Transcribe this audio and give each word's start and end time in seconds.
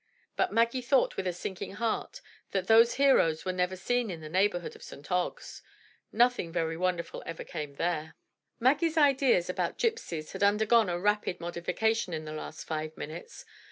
But 0.35 0.51
Maggie 0.51 0.81
thought 0.81 1.15
with 1.15 1.27
a 1.27 1.31
sinking 1.31 1.73
heart 1.73 2.21
that 2.53 2.65
these 2.65 2.95
heroes 2.95 3.45
were 3.45 3.53
never 3.53 3.75
seen 3.75 4.09
in 4.09 4.19
the 4.19 4.29
neigh 4.29 4.49
borhood 4.49 4.75
of 4.75 4.81
St. 4.81 5.11
Ogg's; 5.11 5.61
nothing 6.11 6.51
very 6.51 6.75
wonderful 6.75 7.21
ever 7.27 7.43
came 7.43 7.75
there. 7.75 8.15
246 8.57 8.57
THE 8.57 8.65
TREASURE 8.65 8.87
CHEST 8.87 8.97
Maggie's 8.97 8.97
ideas 8.97 9.49
about 9.51 9.69
gypsies 9.77 10.31
had 10.31 10.41
undergone 10.41 10.89
a 10.89 10.99
rapid 10.99 11.39
modi 11.39 11.61
fication 11.61 12.13
in 12.15 12.25
the 12.25 12.33
last 12.33 12.63
five 12.65 12.97
minutes. 12.97 13.45